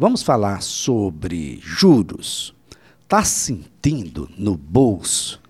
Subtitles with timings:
[0.00, 2.54] Vamos falar sobre juros.
[3.02, 5.40] Está sentindo no bolso?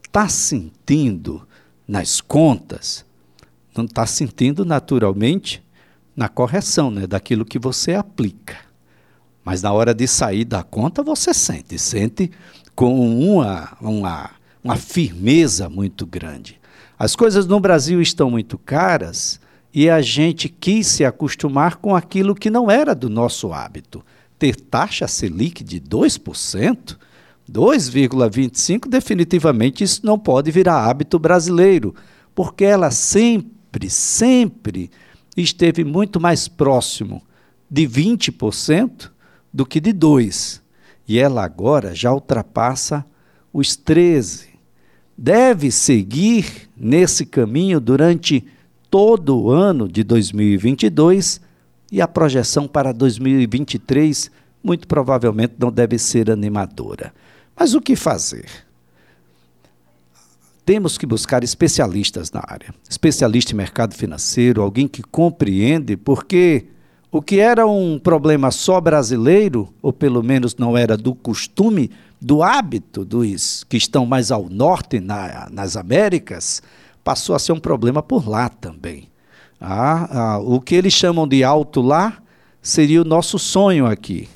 [0.00, 1.44] Está sentindo
[1.88, 3.04] nas contas?
[3.76, 5.60] Não está sentindo naturalmente
[6.14, 8.56] na correção né, daquilo que você aplica.
[9.44, 12.30] Mas na hora de sair da conta, você sente, sente
[12.76, 14.30] com uma, uma,
[14.62, 16.60] uma firmeza muito grande.
[16.96, 19.40] As coisas no Brasil estão muito caras
[19.76, 24.02] e a gente quis se acostumar com aquilo que não era do nosso hábito.
[24.38, 26.96] Ter taxa Selic de 2%,
[27.52, 31.94] 2,25%, definitivamente isso não pode virar hábito brasileiro,
[32.34, 34.90] porque ela sempre, sempre
[35.36, 37.22] esteve muito mais próximo
[37.70, 39.10] de 20%
[39.52, 40.62] do que de 2%.
[41.06, 43.04] E ela agora já ultrapassa
[43.52, 44.46] os 13%.
[45.18, 48.42] Deve seguir nesse caminho durante
[48.90, 51.40] todo o ano de 2022
[51.90, 54.30] e a projeção para 2023
[54.62, 57.14] muito provavelmente não deve ser animadora.
[57.56, 58.46] Mas o que fazer?
[60.64, 66.66] Temos que buscar especialistas na área, especialista em mercado financeiro, alguém que compreende, porque
[67.12, 71.88] o que era um problema só brasileiro, ou pelo menos não era do costume,
[72.20, 76.60] do hábito dos que estão mais ao norte na, nas Américas,
[77.06, 79.08] passou a ser um problema por lá também.
[79.60, 82.18] Ah, ah, o que eles chamam de alto lá
[82.60, 84.28] seria o nosso sonho aqui.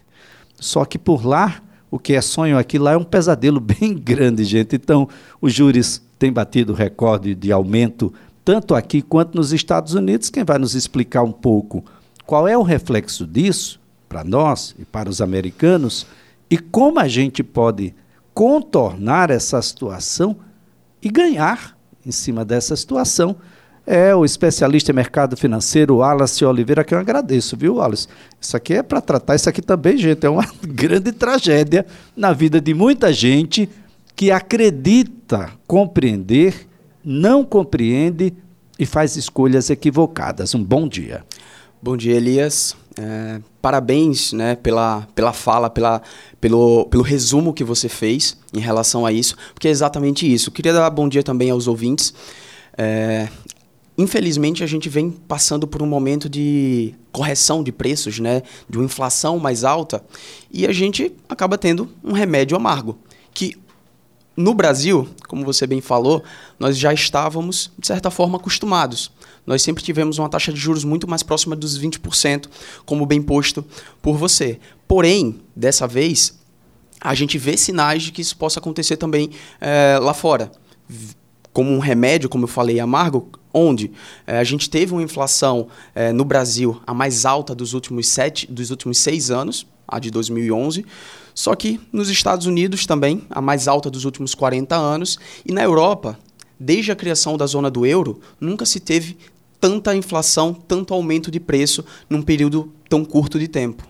[0.55, 4.45] Só que por lá, o que é sonho aqui lá é um pesadelo bem grande,
[4.45, 4.77] gente.
[4.77, 5.09] Então,
[5.41, 10.31] os júris têm batido recorde de aumento, tanto aqui quanto nos Estados Unidos.
[10.31, 11.85] Quem vai nos explicar um pouco
[12.25, 16.07] qual é o reflexo disso para nós e para os americanos
[16.49, 17.93] e como a gente pode
[18.33, 20.37] contornar essa situação
[21.03, 23.37] e ganhar em cima dessa situação
[23.87, 28.07] é o especialista em mercado financeiro Wallace Oliveira, que eu agradeço, viu, Wallace?
[28.41, 31.85] Isso aqui é para tratar, isso aqui também, gente, é uma grande tragédia
[32.17, 33.69] na vida de muita gente
[34.15, 36.69] que acredita compreender,
[37.05, 38.33] não compreende
[38.79, 40.55] e faz escolhas equivocadas.
[40.55, 41.25] Um bom dia.
[41.83, 42.77] Bom dia, Elias.
[42.99, 46.03] É, parabéns né, pela, pela fala, pela,
[46.41, 50.51] pelo, pelo resumo que você fez em relação a isso, porque é exatamente isso.
[50.51, 52.13] Queria dar bom dia também aos ouvintes.
[52.77, 53.29] É,
[53.97, 58.85] infelizmente, a gente vem passando por um momento de correção de preços, né, de uma
[58.85, 60.03] inflação mais alta,
[60.51, 62.99] e a gente acaba tendo um remédio amargo,
[63.33, 63.57] que
[64.37, 66.23] no Brasil, como você bem falou,
[66.59, 69.13] nós já estávamos, de certa forma, acostumados
[69.47, 72.47] nós sempre tivemos uma taxa de juros muito mais próxima dos 20%,
[72.85, 73.65] como bem posto
[74.01, 74.59] por você.
[74.87, 76.39] Porém, dessa vez,
[77.01, 79.31] a gente vê sinais de que isso possa acontecer também
[79.61, 80.53] é, lá fora.
[81.53, 83.91] Como um remédio, como eu falei, amargo, onde
[84.27, 88.51] é, a gente teve uma inflação é, no Brasil a mais alta dos últimos, sete,
[88.51, 90.85] dos últimos seis anos, a de 2011,
[91.35, 95.63] só que nos Estados Unidos também, a mais alta dos últimos 40 anos, e na
[95.63, 96.19] Europa,
[96.61, 99.17] desde a criação da zona do euro, nunca se teve
[99.59, 103.89] tanta inflação, tanto aumento de preço num período tão curto de tempo.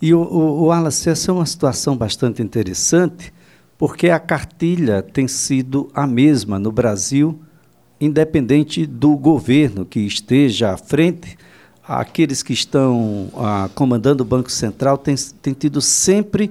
[0.00, 3.32] E o, o, o Wallace, essa é uma situação bastante interessante,
[3.78, 7.40] porque a cartilha tem sido a mesma no Brasil,
[8.00, 11.36] independente do governo que esteja à frente,
[11.82, 16.50] aqueles que estão ah, comandando o Banco Central têm, têm tido sempre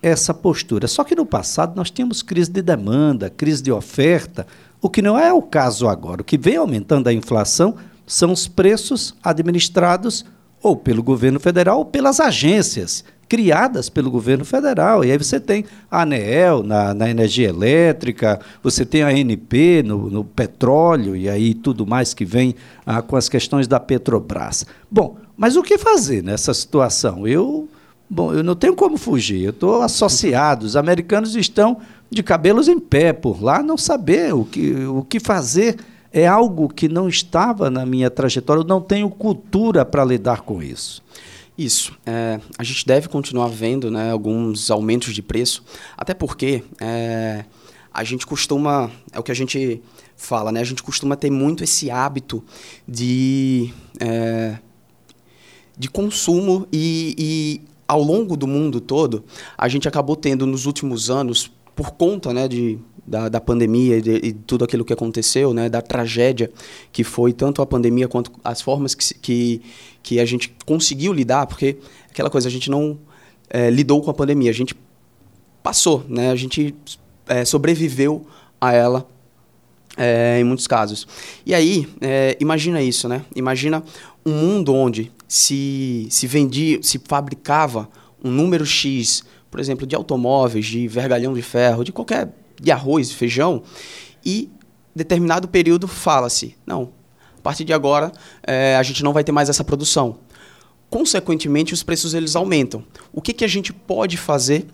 [0.00, 0.88] essa postura.
[0.88, 4.46] Só que no passado nós tínhamos crise de demanda, crise de oferta,
[4.80, 6.22] o que não é o caso agora.
[6.22, 10.24] O que vem aumentando a inflação são os preços administrados
[10.62, 15.04] ou pelo governo federal ou pelas agências criadas pelo governo federal.
[15.04, 20.08] E aí você tem a ANEEL na, na energia elétrica, você tem a ANP no,
[20.08, 22.54] no petróleo e aí tudo mais que vem
[22.86, 24.64] ah, com as questões da Petrobras.
[24.90, 27.28] Bom, mas o que fazer nessa situação?
[27.28, 27.68] Eu,
[28.08, 31.78] bom, eu não tenho como fugir, eu estou associado, os americanos estão
[32.10, 35.76] de cabelos em pé por lá, não saber o que, o que fazer
[36.12, 40.62] é algo que não estava na minha trajetória, eu não tenho cultura para lidar com
[40.62, 41.02] isso.
[41.56, 41.92] Isso.
[42.06, 45.64] É, a gente deve continuar vendo né, alguns aumentos de preço,
[45.96, 47.44] até porque é,
[47.92, 49.82] a gente costuma, é o que a gente
[50.16, 52.44] fala, né, a gente costuma ter muito esse hábito
[52.86, 54.58] de, é,
[55.76, 59.24] de consumo e, e ao longo do mundo todo,
[59.56, 62.76] a gente acabou tendo nos últimos anos por conta né, de,
[63.06, 66.50] da, da pandemia e, de, e tudo aquilo que aconteceu, né, da tragédia
[66.90, 69.62] que foi tanto a pandemia quanto as formas que, que,
[70.02, 71.76] que a gente conseguiu lidar, porque
[72.10, 72.98] aquela coisa, a gente não
[73.48, 74.74] é, lidou com a pandemia, a gente
[75.62, 76.74] passou, né, a gente
[77.28, 78.26] é, sobreviveu
[78.60, 79.08] a ela
[79.96, 81.06] é, em muitos casos.
[81.46, 81.88] E aí,
[82.40, 83.24] imagina isso, né?
[83.36, 83.84] Imagina
[84.26, 87.88] um mundo onde se, se vendia, se fabricava
[88.22, 92.28] um número X, por exemplo, de automóveis, de vergalhão de ferro, de qualquer
[92.60, 93.62] de arroz, feijão,
[94.24, 94.50] e
[94.94, 96.92] determinado período fala-se, não,
[97.36, 98.12] a partir de agora
[98.46, 100.18] é, a gente não vai ter mais essa produção.
[100.90, 102.84] Consequentemente, os preços eles aumentam.
[103.12, 104.66] O que, que a gente pode fazer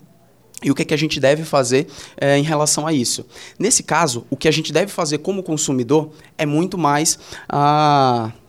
[0.63, 1.87] e o que, que a gente deve fazer
[2.17, 3.25] é, em relação a isso?
[3.59, 8.31] Nesse caso, o que a gente deve fazer como consumidor é muito mais a.
[8.31, 8.44] Ah,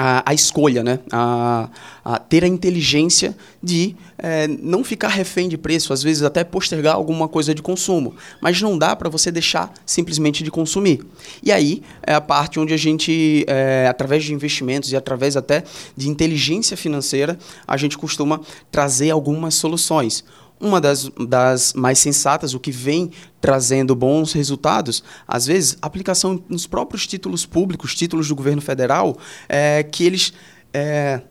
[0.00, 1.00] a, a escolha, né?
[1.10, 1.68] A,
[2.04, 6.94] a, ter a inteligência de é, não ficar refém de preço, às vezes até postergar
[6.94, 8.14] alguma coisa de consumo.
[8.40, 11.04] Mas não dá para você deixar simplesmente de consumir.
[11.42, 15.64] E aí é a parte onde a gente, é, através de investimentos e através até
[15.96, 17.36] de inteligência financeira,
[17.66, 18.40] a gente costuma
[18.70, 20.24] trazer algumas soluções
[20.60, 23.10] uma das, das mais sensatas, o que vem
[23.40, 29.16] trazendo bons resultados, às vezes, aplicação nos próprios títulos públicos, títulos do governo federal,
[29.48, 30.32] é, que eles.
[30.72, 31.22] É,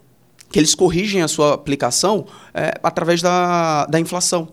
[0.49, 4.47] que eles corrigem a sua aplicação é, através da, da inflação.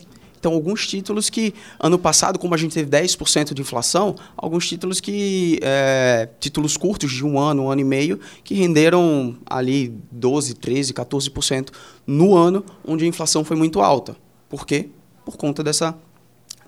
[0.45, 5.01] Então, alguns títulos que, ano passado, como a gente teve 10% de inflação, alguns títulos
[5.01, 5.59] que.
[5.63, 10.93] É, títulos curtos de um ano, um ano e meio, que renderam ali 12, 13,
[10.93, 11.71] 14%
[12.07, 14.17] no ano, onde a inflação foi muito alta.
[14.49, 14.89] Por quê?
[15.25, 15.97] Por conta dessa,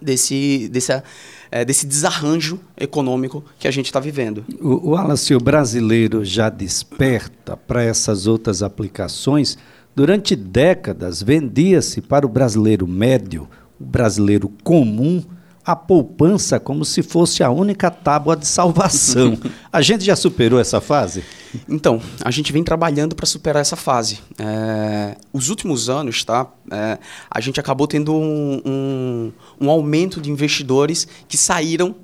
[0.00, 1.02] desse, desse,
[1.50, 4.44] é, desse desarranjo econômico que a gente está vivendo.
[4.60, 9.58] O, o Wallace, o brasileiro já desperta para essas outras aplicações.
[9.94, 13.48] Durante décadas, vendia-se para o brasileiro médio,
[13.80, 15.22] o brasileiro comum,
[15.66, 19.36] a poupança como se fosse a única tábua de salvação.
[19.72, 21.24] a gente já superou essa fase?
[21.68, 24.20] Então, a gente vem trabalhando para superar essa fase.
[24.38, 26.46] É, os últimos anos, tá?
[26.70, 26.98] É,
[27.28, 31.96] a gente acabou tendo um, um, um aumento de investidores que saíram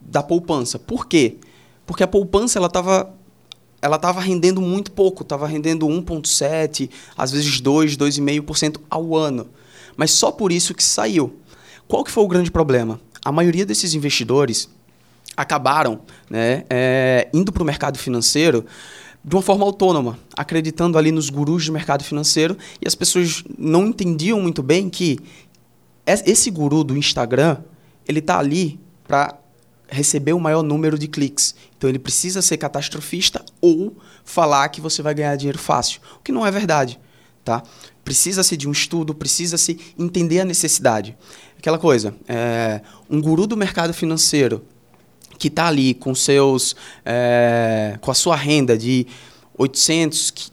[0.00, 0.78] da poupança.
[0.78, 1.36] Por quê?
[1.84, 3.12] Porque a poupança ela estava
[3.82, 9.46] ela estava rendendo muito pouco, estava rendendo 1,7%, às vezes 2%, 2,5% ao ano.
[9.94, 11.34] Mas só por isso que saiu.
[11.86, 13.00] Qual que foi o grande problema?
[13.24, 14.68] A maioria desses investidores
[15.36, 18.64] acabaram né, é, indo para o mercado financeiro
[19.22, 23.86] de uma forma autônoma, acreditando ali nos gurus de mercado financeiro e as pessoas não
[23.86, 25.18] entendiam muito bem que
[26.06, 27.58] esse guru do Instagram
[28.08, 29.38] ele está ali para
[29.88, 31.54] receber o maior número de cliques.
[31.76, 36.32] Então ele precisa ser catastrofista ou falar que você vai ganhar dinheiro fácil, o que
[36.32, 36.98] não é verdade,
[37.44, 37.62] tá?
[38.04, 41.16] Precisa-se de um estudo, precisa-se entender a necessidade.
[41.58, 44.64] Aquela coisa, é, um guru do mercado financeiro
[45.38, 49.06] que está ali com seus é, com a sua renda de
[49.56, 50.52] 800,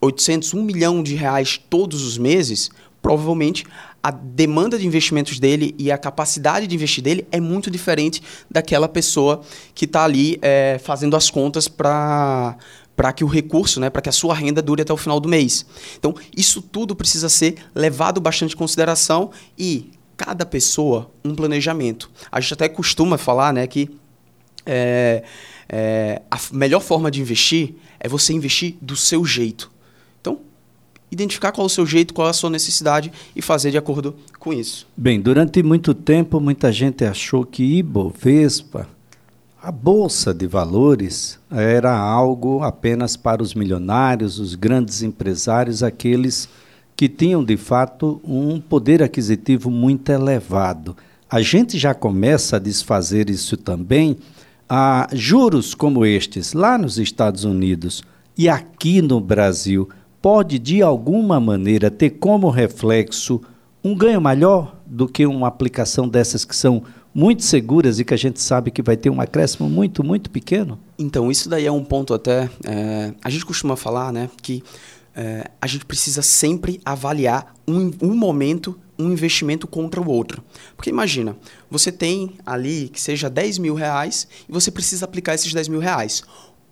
[0.00, 2.70] 800, 1 milhão de reais todos os meses,
[3.02, 3.64] provavelmente
[4.02, 8.88] a demanda de investimentos dele e a capacidade de investir dele é muito diferente daquela
[8.88, 9.42] pessoa
[9.74, 12.56] que está ali é, fazendo as contas para
[13.00, 15.26] para que o recurso, né, para que a sua renda dure até o final do
[15.26, 15.64] mês.
[15.98, 22.10] Então, isso tudo precisa ser levado bastante em consideração e cada pessoa um planejamento.
[22.30, 23.88] A gente até costuma falar né, que
[24.66, 25.24] é,
[25.66, 29.70] é, a melhor forma de investir é você investir do seu jeito.
[30.20, 30.40] Então,
[31.10, 34.14] identificar qual é o seu jeito, qual é a sua necessidade e fazer de acordo
[34.38, 34.86] com isso.
[34.94, 38.86] Bem, durante muito tempo, muita gente achou que Ibovespa,
[39.62, 46.48] a bolsa de valores, era algo apenas para os milionários, os grandes empresários, aqueles
[46.96, 50.96] que tinham de fato um poder aquisitivo muito elevado.
[51.28, 54.16] A gente já começa a desfazer isso também
[54.68, 58.02] a juros como estes lá nos Estados Unidos
[58.38, 59.88] e aqui no Brasil
[60.22, 63.40] pode de alguma maneira ter como reflexo
[63.84, 66.82] um ganho maior do que uma aplicação dessas que são
[67.14, 70.78] muito seguras e que a gente sabe que vai ter um acréscimo muito, muito pequeno?
[70.98, 72.48] Então, isso daí é um ponto até.
[72.64, 74.62] É, a gente costuma falar né, que
[75.14, 80.42] é, a gente precisa sempre avaliar um, um momento, um investimento contra o outro.
[80.76, 81.36] Porque imagina,
[81.70, 85.80] você tem ali que seja 10 mil reais e você precisa aplicar esses 10 mil
[85.80, 86.22] reais.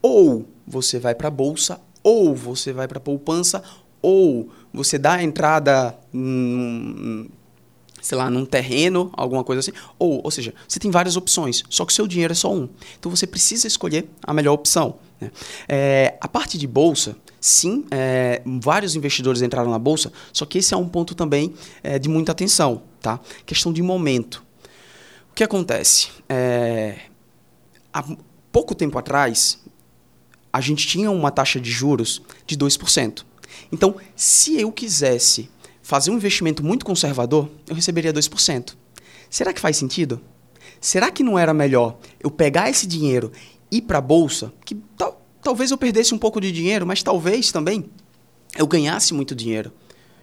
[0.00, 3.62] Ou você vai para a bolsa, ou você vai para a poupança,
[4.00, 7.28] ou você dá a entrada, hum,
[8.00, 9.73] sei lá, num terreno, alguma coisa assim.
[9.99, 12.69] Ou, ou seja, você tem várias opções, só que o seu dinheiro é só um.
[12.99, 14.97] Então você precisa escolher a melhor opção.
[15.21, 15.31] Né?
[15.69, 20.75] É, a parte de bolsa, sim, é, vários investidores entraram na bolsa, só que esse
[20.75, 23.21] é um ponto também é, de muita atenção, tá?
[23.45, 24.45] Questão de momento.
[25.31, 26.09] O que acontece?
[26.28, 26.99] É,
[27.93, 28.05] há
[28.50, 29.59] pouco tempo atrás,
[30.52, 33.25] a gente tinha uma taxa de juros de 2%.
[33.71, 35.50] Então, se eu quisesse
[35.88, 38.75] fazer um investimento muito conservador, eu receberia 2%.
[39.30, 40.21] Será que faz sentido?
[40.80, 43.33] será que não era melhor eu pegar esse dinheiro
[43.71, 47.02] e ir para a bolsa, que tal, talvez eu perdesse um pouco de dinheiro, mas
[47.02, 47.88] talvez também
[48.57, 49.73] eu ganhasse muito dinheiro.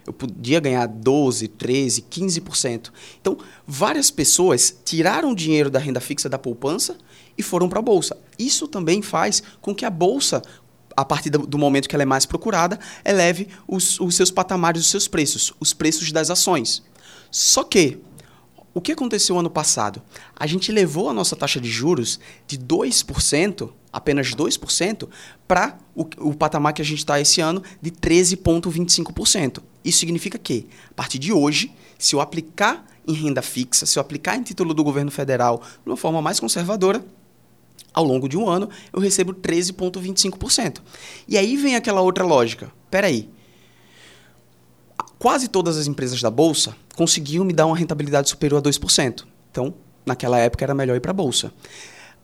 [0.05, 2.91] Eu podia ganhar 12, 13, 15%.
[3.19, 6.95] Então, várias pessoas tiraram dinheiro da renda fixa da poupança
[7.35, 8.15] e foram para a bolsa.
[8.37, 10.43] Isso também faz com que a bolsa,
[10.95, 14.89] a partir do momento que ela é mais procurada, eleve os, os seus patamares, os
[14.89, 16.83] seus preços, os preços das ações.
[17.29, 17.99] Só que,
[18.73, 20.01] o que aconteceu ano passado?
[20.35, 25.09] A gente levou a nossa taxa de juros de 2%, apenas 2%,
[25.47, 29.61] para o, o patamar que a gente está esse ano de 13,25%.
[29.83, 34.01] Isso significa que, a partir de hoje, se eu aplicar em renda fixa, se eu
[34.01, 37.03] aplicar em título do governo federal de uma forma mais conservadora,
[37.95, 40.79] ao longo de um ano, eu recebo 13,25%.
[41.27, 42.69] E aí vem aquela outra lógica.
[42.91, 43.29] Peraí.
[45.17, 49.23] Quase todas as empresas da Bolsa conseguiam me dar uma rentabilidade superior a 2%.
[49.49, 49.73] Então,
[50.05, 51.53] naquela época, era melhor ir para a Bolsa.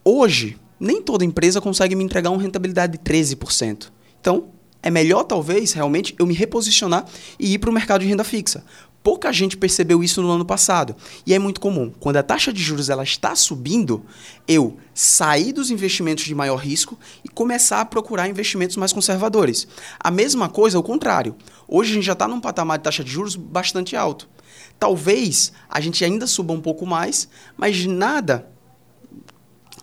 [0.04, 3.88] Hoje, nem toda empresa consegue me entregar uma rentabilidade de 13%.
[4.20, 4.50] Então,
[4.84, 7.06] é melhor, talvez, realmente, eu me reposicionar
[7.40, 8.66] e ir para o mercado de renda fixa.
[9.04, 10.96] Pouca gente percebeu isso no ano passado.
[11.26, 11.92] E é muito comum.
[12.00, 14.06] Quando a taxa de juros ela está subindo,
[14.48, 19.68] eu sair dos investimentos de maior risco e começar a procurar investimentos mais conservadores.
[20.00, 21.36] A mesma coisa, ao contrário.
[21.68, 24.30] Hoje a gente já está num patamar de taxa de juros bastante alto.
[24.78, 27.28] Talvez a gente ainda suba um pouco mais,
[27.58, 28.48] mas nada.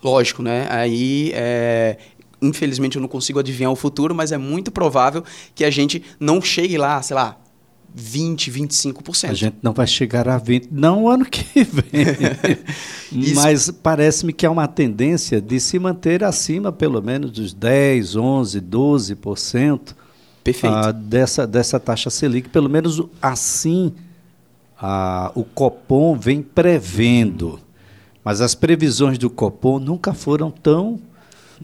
[0.01, 0.65] Lógico, né?
[0.69, 1.97] Aí é,
[2.41, 5.23] infelizmente eu não consigo adivinhar o futuro, mas é muito provável
[5.53, 7.37] que a gente não chegue lá, sei lá,
[7.93, 9.29] 20, 25%.
[9.29, 12.05] A gente não vai chegar a 20, não ano que vem.
[13.35, 18.61] Mas parece-me que há uma tendência de se manter acima, pelo menos, dos 10, 11,
[18.61, 19.95] 12%.
[20.43, 20.73] Perfeito.
[20.73, 22.49] Ah, dessa, dessa taxa Selic.
[22.49, 23.93] Pelo menos assim
[24.79, 27.59] ah, o Copom vem prevendo.
[28.23, 30.99] Mas as previsões do Copom nunca foram tão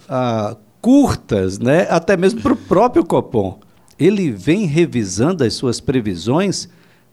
[0.09, 1.87] ah, curtas, né?
[1.89, 3.59] até mesmo para o próprio Copom
[3.97, 6.67] ele vem revisando as suas previsões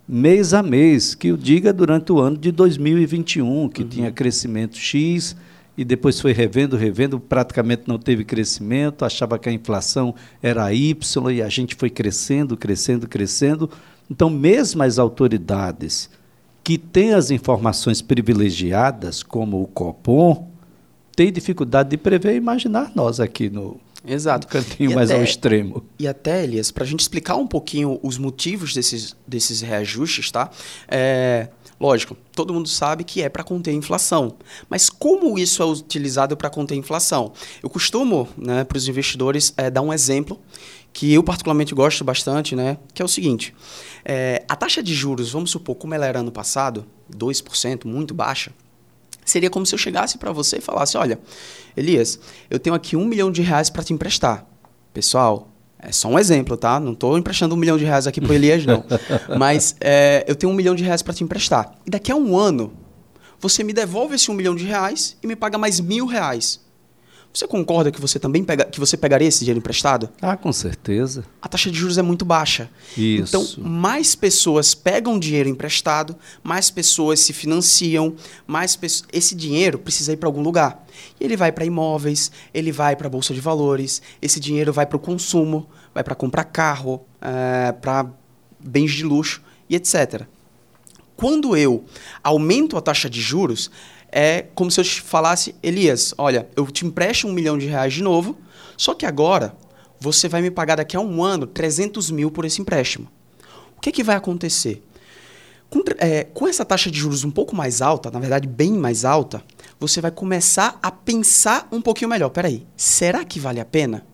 [0.07, 3.89] mês a mês, que o diga durante o ano de 2021, que uhum.
[3.89, 5.37] tinha crescimento X
[5.77, 11.33] e depois foi revendo, revendo, praticamente não teve crescimento, achava que a inflação era Y
[11.33, 13.71] e a gente foi crescendo, crescendo, crescendo.
[14.11, 16.11] Então, mesmo as autoridades
[16.63, 20.51] que têm as informações privilegiadas, como o Copom,
[21.17, 24.47] têm dificuldade de prever e imaginar nós aqui no, Exato.
[24.47, 25.85] Um cantinho e mais até, ao extremo.
[25.99, 30.51] E até, Elias, para a gente explicar um pouquinho os motivos desses, desses reajustes, tá?
[30.89, 34.37] É, lógico, todo mundo sabe que é para conter a inflação.
[34.69, 37.33] Mas como isso é utilizado para conter a inflação?
[37.63, 40.41] Eu costumo, né, para os investidores, é, dar um exemplo
[40.93, 42.77] que eu particularmente gosto bastante, né?
[42.93, 43.55] Que é o seguinte:
[44.05, 48.53] é, a taxa de juros, vamos supor, como ela era ano passado, 2%, muito baixa.
[49.25, 51.19] Seria como se eu chegasse para você e falasse: Olha,
[51.77, 52.19] Elias,
[52.51, 54.47] eu tenho aqui um milhão de reais para te emprestar.
[54.93, 55.49] Pessoal,
[55.79, 56.79] é só um exemplo, tá?
[56.79, 58.85] Não estou emprestando um milhão de reais aqui para Elias, não.
[59.39, 61.75] Mas é, eu tenho um milhão de reais para te emprestar.
[61.87, 62.73] E daqui a um ano,
[63.41, 66.61] você me devolve esse um milhão de reais e me paga mais mil reais.
[67.33, 70.11] Você concorda que você também pega, que você pegaria esse dinheiro emprestado?
[70.21, 71.25] Ah, com certeza.
[71.41, 72.69] A taxa de juros é muito baixa.
[72.97, 73.25] Isso.
[73.29, 78.15] Então, mais pessoas pegam dinheiro emprestado, mais pessoas se financiam,
[78.47, 78.79] mais
[79.11, 80.85] esse dinheiro precisa ir para algum lugar.
[81.19, 84.85] E ele vai para imóveis, ele vai para a bolsa de valores, esse dinheiro vai
[84.85, 88.07] para o consumo, vai para comprar carro, é, para
[88.61, 90.27] bens de luxo e etc.
[91.17, 91.85] Quando eu
[92.23, 93.71] aumento a taxa de juros,
[94.13, 97.95] é como se eu te falasse, Elias, olha, eu te empresto um milhão de reais
[97.95, 98.37] de novo,
[98.77, 99.57] só que agora
[99.99, 103.09] você vai me pagar daqui a um ano 300 mil por esse empréstimo.
[103.77, 104.85] O que, que vai acontecer?
[105.71, 109.07] Com, é, com essa taxa de juros um pouco mais alta, na verdade bem mais
[109.07, 109.43] alta,
[109.81, 112.29] você vai começar a pensar um pouquinho melhor.
[112.29, 114.05] Peraí, será que vale a pena?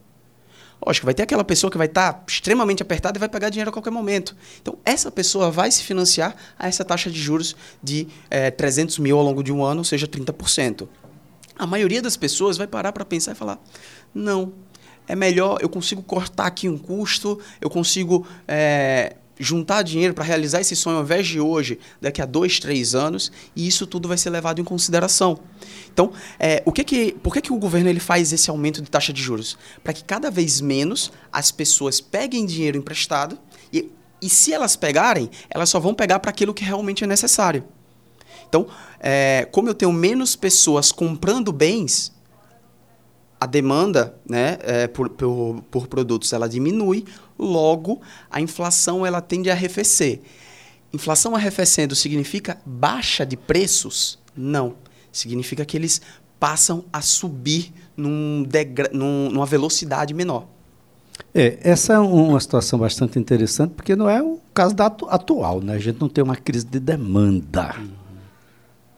[0.84, 3.70] Lógico, vai ter aquela pessoa que vai estar tá extremamente apertada e vai pegar dinheiro
[3.70, 4.36] a qualquer momento.
[4.60, 8.98] Então, essa pessoa vai se financiar a essa taxa de juros de é, eh, 300
[8.98, 10.88] mil ao longo de um ano, ou seja, 30%.
[11.58, 13.58] A maioria das pessoas vai parar para pensar e falar:
[14.14, 14.52] não,
[15.08, 18.26] é melhor, eu consigo cortar aqui um custo, eu consigo.
[18.46, 22.94] É, juntar dinheiro para realizar esse sonho ao invés de hoje, daqui a dois, três
[22.94, 25.38] anos, e isso tudo vai ser levado em consideração.
[25.92, 28.90] Então, é, o que que, por que, que o governo ele faz esse aumento de
[28.90, 29.56] taxa de juros?
[29.82, 33.38] Para que cada vez menos as pessoas peguem dinheiro emprestado
[33.72, 33.90] e,
[34.20, 37.64] e se elas pegarem, elas só vão pegar para aquilo que realmente é necessário.
[38.48, 38.66] Então,
[39.00, 42.12] é, como eu tenho menos pessoas comprando bens,
[43.40, 47.04] a demanda né, é, por, por, por, produtos ela diminui,
[47.38, 50.20] logo a inflação ela tende a arrefecer.
[50.92, 54.18] Inflação arrefecendo significa baixa de preços?
[54.36, 54.74] Não.
[55.12, 56.00] Significa que eles
[56.40, 58.46] passam a subir num
[58.92, 60.46] num, numa velocidade menor.
[61.34, 65.60] É, essa é uma situação bastante interessante, porque não é o caso da atu atual,
[65.60, 65.74] né?
[65.74, 67.74] A gente não tem uma crise de demanda.
[67.78, 67.97] Uhum.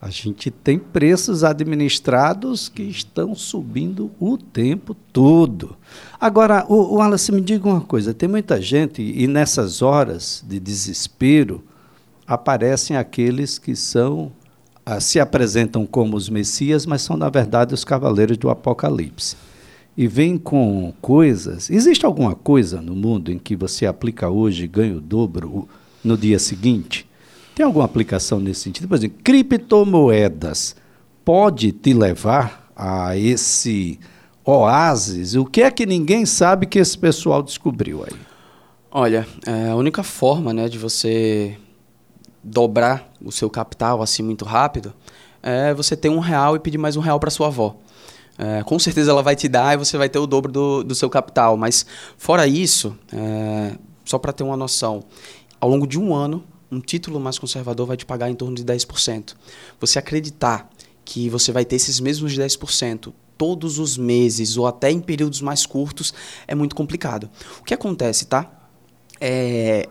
[0.00, 5.76] A gente tem preços administrados que estão subindo o tempo todo.
[6.18, 10.58] Agora, o, o Wallace, me diga uma coisa: tem muita gente, e nessas horas de
[10.58, 11.62] desespero,
[12.26, 14.32] aparecem aqueles que são
[14.86, 19.36] ah, se apresentam como os Messias, mas são, na verdade, os cavaleiros do Apocalipse.
[19.96, 21.68] E vêm com coisas.
[21.68, 25.68] Existe alguma coisa no mundo em que você aplica hoje e ganha o dobro
[26.02, 27.09] no dia seguinte?
[27.60, 28.88] Tem alguma aplicação nesse sentido?
[28.88, 30.74] Por exemplo, criptomoedas
[31.22, 34.00] pode te levar a esse
[34.42, 35.34] oásis?
[35.34, 38.16] O que é que ninguém sabe que esse pessoal descobriu aí?
[38.90, 41.58] Olha, é, a única forma né, de você
[42.42, 44.94] dobrar o seu capital assim muito rápido
[45.42, 47.76] é você ter um real e pedir mais um real para sua avó.
[48.38, 50.94] É, com certeza ela vai te dar e você vai ter o dobro do, do
[50.94, 51.58] seu capital.
[51.58, 51.84] Mas
[52.16, 55.04] fora isso, é, só para ter uma noção,
[55.60, 58.64] ao longo de um ano um título mais conservador vai te pagar em torno de
[58.64, 59.34] 10%.
[59.80, 60.70] Você acreditar
[61.04, 65.64] que você vai ter esses mesmos 10% todos os meses ou até em períodos mais
[65.64, 66.12] curtos
[66.46, 67.30] é muito complicado.
[67.58, 68.68] O que acontece, tá?
[69.18, 69.88] É,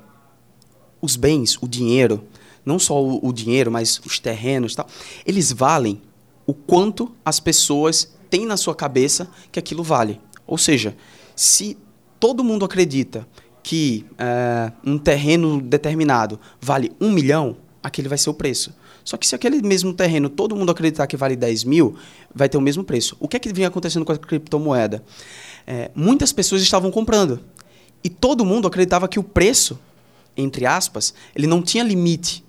[1.01, 2.23] os bens, o dinheiro,
[2.63, 4.87] não só o, o dinheiro, mas os terrenos, tal,
[5.25, 5.99] eles valem
[6.45, 10.21] o quanto as pessoas têm na sua cabeça que aquilo vale.
[10.45, 10.95] Ou seja,
[11.35, 11.75] se
[12.19, 13.27] todo mundo acredita
[13.69, 18.73] que é, um terreno determinado vale um milhão, aquele vai ser o preço.
[19.05, 21.95] Só que se aquele mesmo terreno todo mundo acreditar que vale 10 mil,
[22.33, 23.15] vai ter o mesmo preço.
[23.19, 25.03] O que é que vinha acontecendo com a criptomoeda?
[25.67, 27.41] É, muitas pessoas estavam comprando.
[28.03, 29.79] E todo mundo acreditava que o preço,
[30.35, 32.43] entre aspas, ele não tinha limite.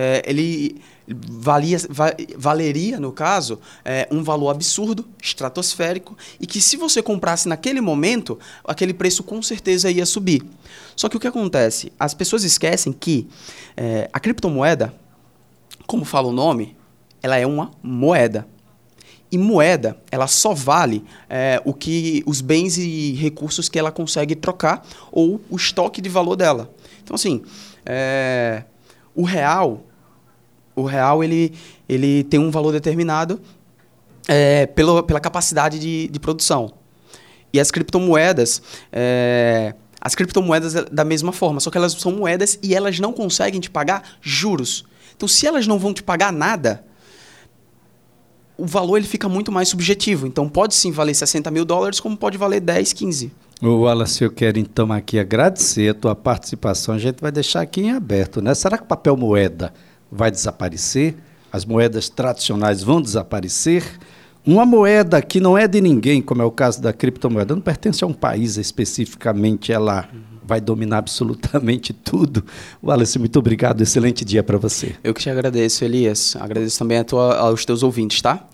[0.00, 6.76] É, ele valia, va, valeria, no caso, é, um valor absurdo, estratosférico, e que se
[6.76, 10.44] você comprasse naquele momento, aquele preço com certeza ia subir.
[10.94, 11.92] Só que o que acontece?
[11.98, 13.26] As pessoas esquecem que
[13.76, 14.94] é, a criptomoeda,
[15.84, 16.76] como fala o nome,
[17.20, 18.46] ela é uma moeda.
[19.32, 24.36] E moeda, ela só vale é, o que os bens e recursos que ela consegue
[24.36, 26.72] trocar ou o estoque de valor dela.
[27.02, 27.42] Então, assim,
[27.84, 28.62] é,
[29.18, 29.84] o real,
[30.78, 31.52] o real ele,
[31.88, 33.40] ele tem um valor determinado
[34.26, 36.72] é, pelo, pela capacidade de, de produção.
[37.52, 38.62] E as criptomoedas,
[38.92, 43.12] é, as criptomoedas é da mesma forma, só que elas são moedas e elas não
[43.12, 44.84] conseguem te pagar juros.
[45.16, 46.84] Então, se elas não vão te pagar nada,
[48.56, 50.26] o valor ele fica muito mais subjetivo.
[50.26, 53.32] Então, pode sim valer 60 mil dólares, como pode valer 10, 15.
[53.60, 56.94] O Wallace, eu quero então aqui agradecer a tua participação.
[56.94, 58.54] A gente vai deixar aqui em aberto, né?
[58.54, 59.72] Será que papel moeda
[60.10, 61.16] vai desaparecer,
[61.52, 63.84] as moedas tradicionais vão desaparecer.
[64.46, 68.02] Uma moeda que não é de ninguém, como é o caso da criptomoeda, não pertence
[68.02, 70.08] a um país especificamente, ela
[70.48, 72.42] vai dominar absolutamente tudo.
[72.82, 74.96] Wallace, muito obrigado, excelente dia para você.
[75.04, 76.34] Eu que te agradeço, Elias.
[76.36, 78.48] Agradeço também tua, aos teus ouvintes, tá?